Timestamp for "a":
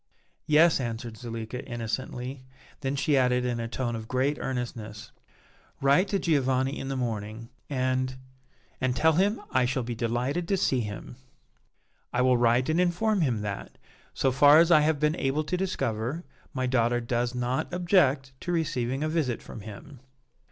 3.59-3.67, 19.03-19.07